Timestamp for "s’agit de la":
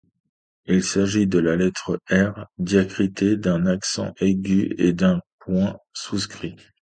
0.83-1.55